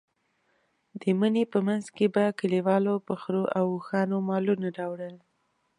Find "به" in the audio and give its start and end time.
2.15-2.23